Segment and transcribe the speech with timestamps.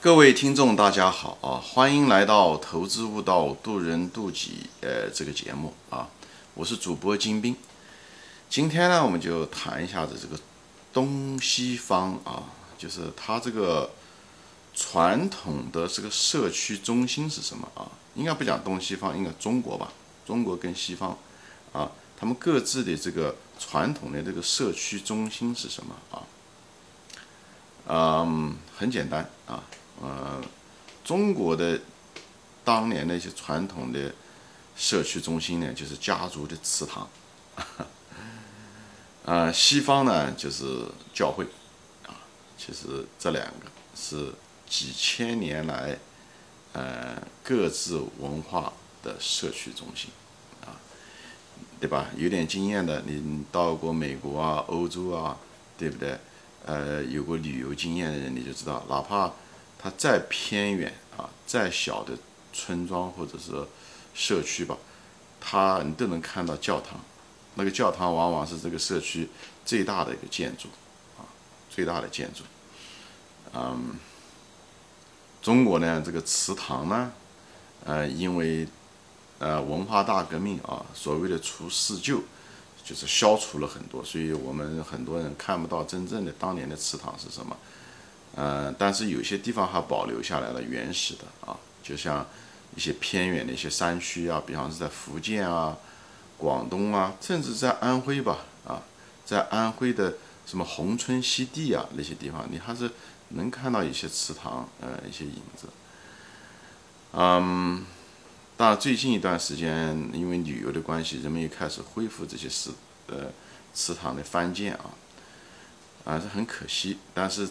[0.00, 1.58] 各位听众，大家好啊！
[1.60, 6.08] 欢迎来到《投资悟道，渡人渡己》呃这个节目啊，
[6.54, 7.56] 我是主播金兵。
[8.48, 10.40] 今天呢，我们就谈一下子这个
[10.92, 12.44] 东西方啊，
[12.78, 13.90] 就是它这个
[14.72, 17.90] 传统的这个社区中心是什么啊？
[18.14, 19.92] 应该不讲东西方，应该中国吧？
[20.24, 21.18] 中国跟西方
[21.72, 26.22] 啊，他们各自的这个传统的这个社区中心是什么啊？
[27.88, 29.60] 嗯，很简单啊。
[30.00, 30.40] 呃，
[31.04, 31.80] 中国的
[32.64, 34.12] 当年那些传统的
[34.76, 37.08] 社区中心呢，就是家族的祠堂。
[39.24, 41.44] 啊， 西方呢就是教会，
[42.06, 42.14] 啊，
[42.56, 44.32] 其实这两个是
[44.68, 45.98] 几千年来，
[46.74, 50.10] 呃，各自文化的社区中心，
[50.64, 50.78] 啊，
[51.80, 52.06] 对吧？
[52.16, 55.36] 有点经验的，你到过美国啊、欧洲啊，
[55.76, 56.16] 对不对？
[56.64, 59.32] 呃，有过旅游经验的人，你就知道，哪怕。
[59.78, 62.12] 它再偏远啊，再小的
[62.52, 63.52] 村庄或者是
[64.14, 64.76] 社区吧，
[65.40, 66.98] 它你都能看到教堂。
[67.54, 69.28] 那个教堂往往是这个社区
[69.64, 70.68] 最大的一个建筑
[71.16, 71.22] 啊，
[71.70, 72.42] 最大的建筑。
[73.54, 73.96] 嗯，
[75.40, 77.12] 中国呢，这个祠堂呢，
[77.84, 78.68] 呃，因为
[79.38, 82.20] 呃文化大革命啊，所谓的除四旧，
[82.84, 87.56] 就是消除了很多，所以我们很多人看不到真正的当年的祠堂是什么。
[88.40, 92.24] 嗯，但是有些地方还保留下来了原始的啊，就像
[92.76, 95.76] 一些偏远的一些山区啊，比方是在福建啊、
[96.36, 98.80] 广东啊，甚至在安徽吧啊，
[99.26, 102.88] 在安徽的什么宏村西地啊那些地方，你还是
[103.30, 105.66] 能看到一些祠堂，呃，一些影子。
[107.14, 107.84] 嗯，
[108.56, 112.70] 当然最近一段时间，因为旅游的关系，人们又开始恢复这些祠
[113.08, 113.32] 呃
[113.74, 114.90] 祠堂的翻建啊，
[116.04, 117.48] 啊，是很可惜，但是。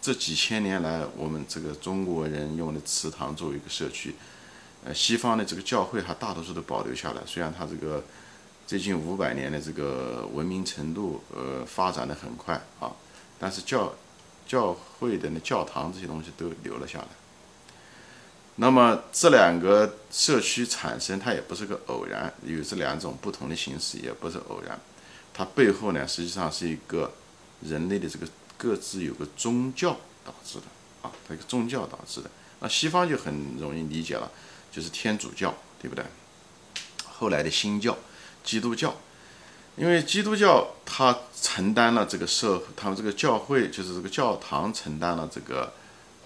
[0.00, 4.14] 这几千年来，我们这个中国人用的祠堂作为一个社区，
[4.84, 7.22] 呃，西方的这个教会还大多数都保留下来。
[7.26, 8.04] 虽然它这个
[8.68, 12.92] 最近五百年的这个文明程度，呃，发展的很快啊，
[13.40, 13.94] 但是教
[14.46, 17.08] 教会的那教堂这些东西都留了下来。
[18.54, 24.78] 那么这两个社区产生，它也不是个偶然，有这两种不同的形式，也不是偶然，
[25.34, 27.12] 它背后呢，实际上是一个
[27.62, 28.26] 人类的这个。
[28.56, 30.64] 各自有个宗教导致的
[31.02, 32.30] 啊，它一个宗教导致的。
[32.60, 34.30] 那西方就很容易理解了，
[34.72, 36.02] 就是天主教，对不对？
[37.04, 37.94] 后来的新教，
[38.42, 38.94] 基督教，
[39.76, 45.72] 因为基督教它承担了这个社，他们这个教会就是这个教堂承担了这个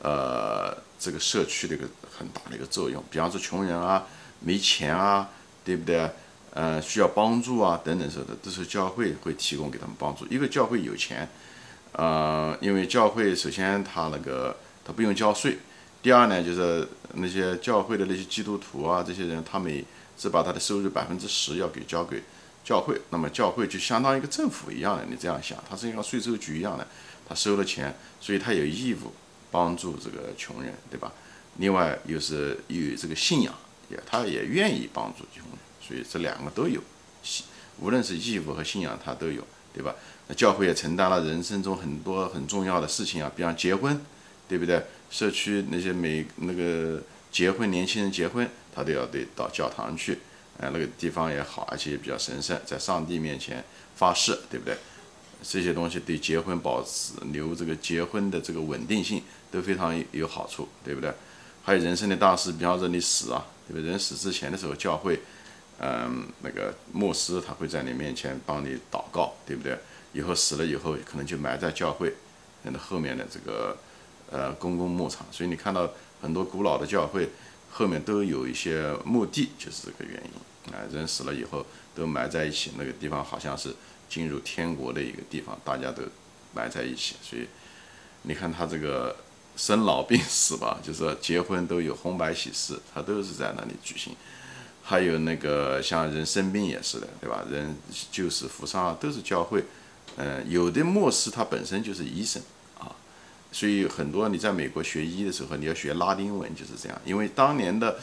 [0.00, 3.02] 呃这个社区的一个很大的一个作用。
[3.10, 4.06] 比方说穷人啊，
[4.38, 5.28] 没钱啊，
[5.64, 6.08] 对不对？
[6.52, 10.24] 呃，需要帮助啊等等时候的，都是教会会提供给他们帮助。
[10.26, 11.28] 一个教会有钱。
[11.92, 15.58] 呃，因为教会首先他那个他不用交税，
[16.02, 19.84] 第二呢就是那些教会的那些基督徒啊，这些人他每
[20.16, 22.22] 只把他的收入百分之十要给交给
[22.62, 26.86] 教会，那么教会就相当于一个政府一样的，你这样想，它是像税收局一样的，
[27.28, 29.12] 他收了钱，所以他有义务
[29.50, 31.12] 帮助这个穷人，对吧？
[31.56, 33.52] 另外又是有这个信仰，
[33.88, 36.80] 也他也愿意帮助穷人，所以这两个都有，
[37.80, 39.42] 无论是义务和信仰他都有，
[39.72, 39.94] 对吧？
[40.28, 44.00] 那教会也承担了人生中很多很重要的事情啊，比方结婚，
[44.48, 44.82] 对不对？
[45.10, 50.18] 社区那些每那个结婚年轻人结婚，他都要得到教堂去，
[50.58, 53.64] 哎，那个地方也好，而且也比较神圣，在上帝面前
[53.96, 54.76] 发誓，对不对？
[55.42, 61.12] 这些东西对结婚保持留这个结婚的这个稳定性都非常有好处，对不对？
[61.62, 63.90] 还有人生的大事，比方说你死啊，对不对？
[63.90, 65.20] 人死之前的时候，教会，
[65.82, 69.78] 嗯，那个牧师他会在你面前帮你祷告，对不对？
[70.12, 72.14] 以后死了以后，可能就埋在教会
[72.64, 73.78] 那后面的这个
[74.30, 75.90] 呃公共牧场，所以你看到
[76.20, 77.30] 很多古老的教会
[77.70, 80.84] 后面都有一些墓地，就是这个原因啊。
[80.92, 81.64] 人死了以后
[81.94, 83.74] 都埋在一起，那个地方好像是
[84.08, 86.02] 进入天国的一个地方，大家都
[86.52, 87.16] 埋在一起。
[87.22, 87.48] 所以
[88.22, 89.16] 你看他这个
[89.56, 94.14] 生老病死吧，就是结婚都有红白喜事，他都是在那里举行。
[94.82, 97.44] 还有那个像人生病也是的，对吧？
[97.50, 97.76] 人
[98.10, 99.64] 救死扶伤啊都是教会。
[100.16, 102.42] 嗯，有的牧师他本身就是医生
[102.78, 102.90] 啊，
[103.52, 107.98] 所以很多你在美国学医的时候，你要学拉丁文就是这样，因为当年的，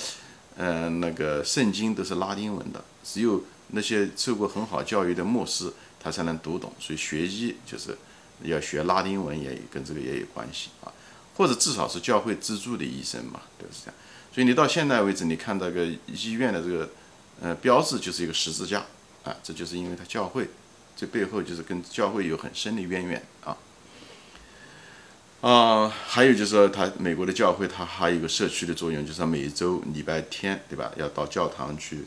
[0.55, 7.95] 嗯，那个圣经都是拉丁文的，只有那些受过很好教育的牧师他才能读懂，所以学医就是
[8.43, 10.91] 要学拉丁文，也跟这个也有关系啊，
[11.35, 13.95] 或者至少是教会资助的医生嘛，都是这样。
[14.37, 16.87] 所以你到现在为止，你看这个医院的这个
[17.41, 18.85] 呃标志就是一个十字架
[19.23, 20.47] 啊，这就是因为他教会。
[20.95, 23.57] 这背后就是跟教会有很深的渊源啊。
[25.41, 30.91] 啊，还有就是说，他美国的教会，它还有一个社区的作用，就是每周礼拜天，对吧？
[30.97, 32.05] 要到教堂去，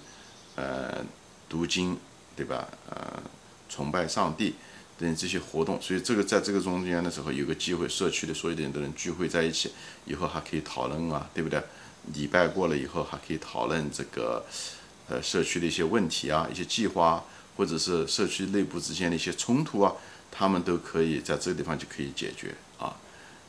[0.55, 1.05] 呃，
[1.49, 1.99] 读经，
[2.37, 2.69] 对吧？
[2.91, 3.21] 呃，
[3.69, 4.55] 崇拜上帝
[4.97, 5.83] 等这些活动。
[5.83, 9.73] 所以这个在这个中间的时候，有个机会，社区的所有的人都能聚会在一起，
[10.05, 11.61] 以后还可以讨论啊，对不对？
[12.15, 14.45] 礼拜过了以后，还可以讨论这个，
[15.09, 17.25] 呃，社区的一些问题啊，一些计划，
[17.57, 19.93] 或者是社区内部之间的一些冲突啊，
[20.31, 22.97] 他们都可以在这个地方就可以解决啊。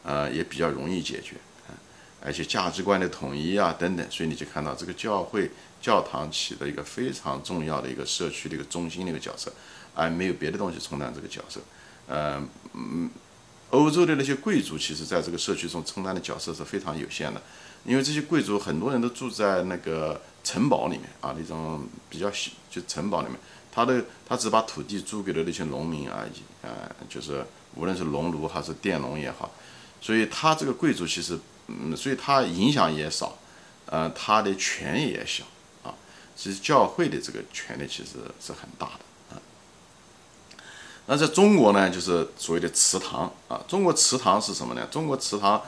[0.04, 1.36] 呃，也比较容易解决，
[1.70, 1.76] 嗯，
[2.22, 9.54] 而且价值观的统一啊，等等，所以你就看到这个教会教堂起的一个非常重要的一个社区的一个中心的一个角色，
[9.94, 11.62] 而没有别的东西充当这个角色，
[12.08, 12.44] 呃，
[12.74, 13.08] 嗯，
[13.72, 17.42] 欧洲的那些贵族其实在这个社区中承担的角色是非常有限的，
[17.86, 23.38] 因为这些贵族很多人都住在那个城堡里面啊，那种比较小就城堡里面，
[23.72, 26.70] 他的他只把土地租给了那些农民而已，啊，
[27.10, 27.46] 就是
[27.76, 29.52] 无论是农奴还是佃农也好。
[30.02, 33.38] 所以他这个贵族其实，嗯，所以他影响也少，
[33.86, 35.44] 呃，他的权也小
[35.84, 35.94] 啊。
[36.36, 39.00] 其实教会的这个权力其实是很大的。
[41.12, 43.62] 那在中国呢，就是所谓的祠堂啊。
[43.68, 44.88] 中国祠堂是什么呢？
[44.90, 45.62] 中国祠堂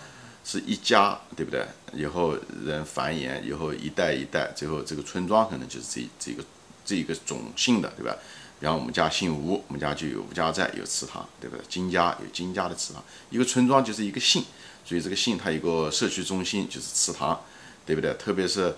[0.46, 1.68] 是一家，对不对？
[1.92, 6.42] 以后人繁衍，以后一代一代，最后这个村庄可能就是这这个
[6.86, 8.16] 这一个种姓的，对吧？
[8.62, 11.66] 然后我们家姓吴，我们家就有吴家寨，有祠堂，对不对？
[11.68, 14.46] 金家有金家的祠堂，一个村庄就是一个姓，
[14.86, 17.42] 所以这个姓它有个社区中心就是祠堂，
[17.86, 18.14] 对不对？
[18.14, 18.74] 特别是，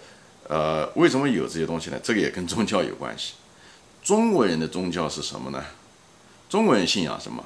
[0.48, 2.00] 呃，为什么有这些东西呢？
[2.02, 3.34] 这个也跟宗教有关系。
[4.02, 5.64] 中国人的宗教是什么呢？
[6.50, 7.44] 中国人信仰什么？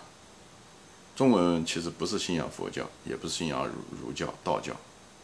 [1.16, 4.74] 中国人其实不是信仰佛教，也不是信仰儒儒教、道教，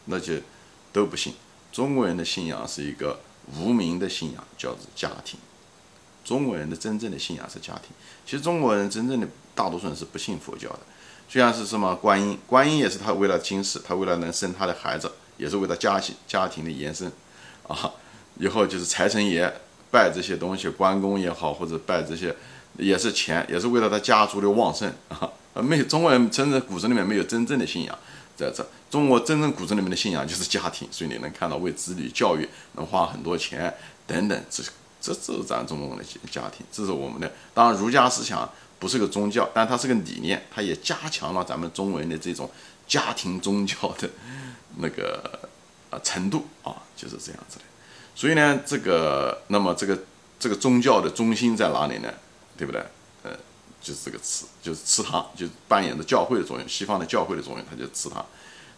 [0.06, 0.42] 那些
[0.92, 1.34] 都不信。
[1.72, 3.20] 中国人的信仰是一个
[3.54, 5.38] 无名的信仰，叫做家庭。
[6.24, 7.92] 中国人的真正的信仰是家庭。
[8.26, 10.80] 其实中国人真正的大多数人是不信佛教的。
[11.28, 17.10] 虽然是什么观音，观音也是他为了今世，他为了能生他的孩子，也是为了家庭家庭的延伸
[17.68, 17.92] 啊。
[18.38, 19.50] 以后就是财神爷
[19.90, 22.34] 拜这些东西，关公也好，或者拜这些
[22.78, 25.30] 也是钱，也是为了他家族的旺盛啊。
[25.62, 27.98] 没中国人真正骨子里面没有真正的信仰，
[28.36, 30.86] 在这中国真正骨子里面的信仰就是家庭。
[30.90, 33.72] 所以你能看到为子女教育能花很多钱
[34.06, 34.62] 等等这。
[34.98, 36.02] 这这是咱中国的
[36.32, 37.30] 家庭，这是我们的。
[37.54, 38.50] 当然，儒家思想
[38.80, 42.50] 不是个宗教，但它是个理念，它也加强了咱们中文的这种
[42.88, 44.10] 家庭宗教的
[44.78, 45.48] 那个
[45.90, 47.64] 啊程度啊，就是这样子的。
[48.16, 49.96] 所以呢，这个那么这个
[50.40, 52.12] 这个宗教的中心在哪里呢？
[52.56, 52.80] 对不对？
[53.22, 53.30] 呃，
[53.80, 56.68] 就是这个祠，就是祠堂，就扮演着教会的作用。
[56.68, 58.24] 西方的教会的作用，它就是祠堂。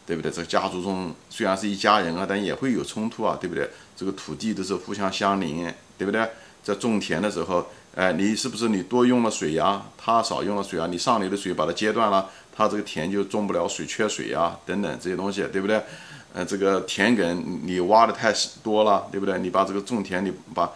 [0.06, 0.30] 对不对？
[0.32, 3.68] 这个家族中虽然是一家人啊，但也会有冲突啊，对不对？
[3.94, 6.26] 这个土地都是互相相邻，对不对？
[6.62, 9.82] 在种田的时候，哎，你是不是你多用了水呀？
[9.98, 10.86] 他少用了水啊？
[10.86, 12.26] 你上流的水把它截断了，
[12.56, 15.78] 他这个田就种不了水，缺水啊，等等这些东西，对不对？
[16.32, 18.32] 呃，这个田埂你挖的太
[18.62, 19.38] 多了，对不对？
[19.38, 20.72] 你把这个种田，你把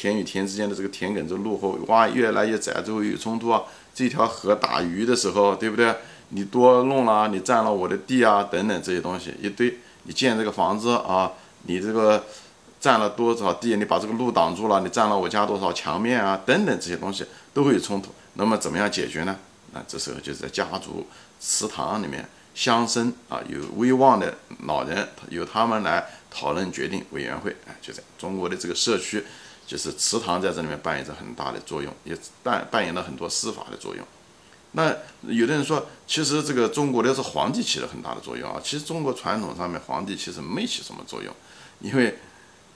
[0.00, 3.62] 田与田之间的这个田埂这路后挖越来越窄，之后有冲突啊。
[3.94, 5.94] 这条河打鱼的时候，对不对？
[6.30, 9.76] 你多弄了，你占了我的地啊，等等这些东西一堆。
[10.04, 11.30] 你建这个房子啊，
[11.64, 12.24] 你这个
[12.80, 13.76] 占了多少地？
[13.76, 18.10] 你把这个路挡住了，你占了我家多少墙面啊，等等这些东西都会有冲突。
[18.34, 19.36] 那么怎么样解决呢？
[19.74, 21.06] 那这时候就是在家族
[21.38, 27.50] 祠堂里面乡绅啊，有威望的老人，由他们来讨论决定委员会。
[27.66, 29.22] 啊，就在中国的这个社区，
[29.70, 34.04] 就是祠堂在这里面扮演着很大的作用，也扮扮演了很多司法的作用。
[34.72, 38.60] 那有的人说，其实这个中国的是皇帝起了很大的作用啊。
[38.64, 41.32] 其实中国传统上面皇帝其实没起什么作用，
[41.78, 42.18] 因为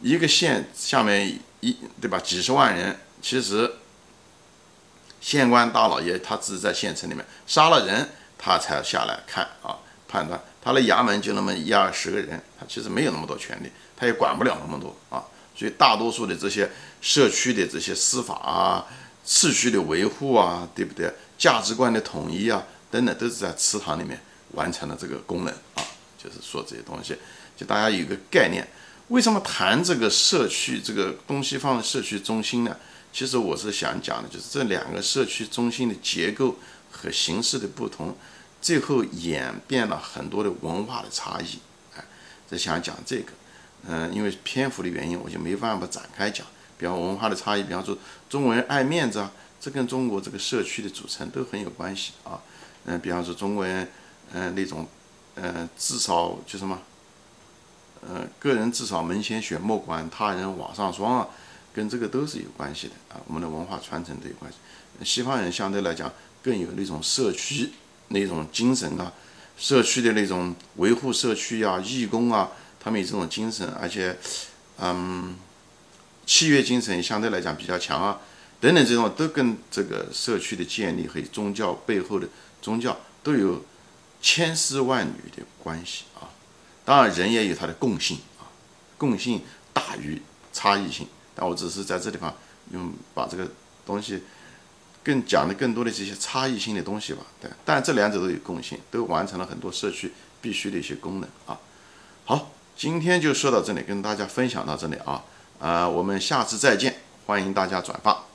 [0.00, 3.68] 一个县下面一对吧几十万人，其实
[5.20, 8.08] 县官大老爷他只是在县城里面杀了人，
[8.38, 10.40] 他才下来看啊判断。
[10.62, 15.24] 他的衙门就那么一二十个人，他其实没有那么多权利，他也管不了那么多啊。
[15.54, 16.70] 所以大多数的这些
[17.00, 18.86] 社区的这些司法啊、
[19.26, 21.12] 秩序的维护啊，对不对？
[21.36, 24.20] 价值观的统一啊，等等，都是在祠堂里面
[24.52, 25.82] 完成了这个功能啊。
[26.16, 27.16] 就是说这些东西，
[27.56, 28.66] 就大家有个概念。
[29.08, 32.74] 为什么谈这个社区这个东西方的社区中心呢？
[33.12, 36.56] 其实我是想讲的，就是这两个社区中心的结构
[36.90, 38.16] 和形式的不同，
[38.62, 41.58] 最后演变了很多的文化的差异。
[41.96, 42.04] 哎，
[42.48, 43.32] 在想讲这个，
[43.88, 46.46] 嗯，因为篇幅的原因，我就没办法展开讲。
[46.78, 47.96] 比方文化的差异，比方说
[48.28, 49.32] 中国人爱面子啊。
[49.60, 52.38] 这跟中国这个社区的组成都很有关系啊，
[52.84, 53.88] 嗯，比方说中国人，
[54.34, 54.86] 嗯，那种，
[55.36, 56.78] 嗯，至少就什么，
[58.06, 61.28] 呃，个人至少门前雪，莫管他人瓦上霜啊，
[61.72, 64.58] 跟这个都是有关系的啊，我们的文化传承都有关系。
[65.02, 66.12] 西方人相对来讲
[66.42, 67.70] 更有那种社区
[68.08, 69.10] 那种精神啊，
[69.56, 72.50] 社区的那种维护社区啊、义工啊，
[72.84, 74.14] 他们有这种精神，而且，
[74.78, 75.34] 嗯，
[76.26, 78.20] 契约精神相对来讲比较强啊，
[78.60, 82.28] 等等这种都跟这个社区的建立和宗教背后的
[82.60, 83.64] 宗教都有
[84.20, 86.28] 千丝万缕的关系啊。
[86.84, 88.44] 当然，人也有他的共性啊，
[88.98, 89.40] 共性
[89.72, 90.20] 大于
[90.52, 91.08] 差异性。
[91.34, 92.36] 但我只是在这地方
[92.72, 93.48] 用把这个
[93.86, 94.22] 东西。
[95.02, 100.10] 更讲的更多的这些差异性的东西吧，对，但这两者都有共性，都完成了很多社区
[100.40, 101.58] 必须的一些功能啊。
[102.76, 105.22] 今天就说到这里，跟大家分享到这里啊，
[105.60, 108.33] 呃，我们下次再见，欢迎大家转发。